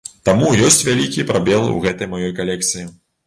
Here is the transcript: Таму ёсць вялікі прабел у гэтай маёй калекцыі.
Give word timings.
Таму 0.27 0.47
ёсць 0.67 0.77
вялікі 0.87 1.27
прабел 1.31 1.67
у 1.75 1.77
гэтай 1.85 2.11
маёй 2.17 2.33
калекцыі. 2.43 2.89